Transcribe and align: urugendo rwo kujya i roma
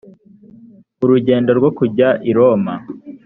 urugendo 1.03 1.51
rwo 1.59 1.69
kujya 1.77 2.07
i 2.29 2.31
roma 2.37 2.73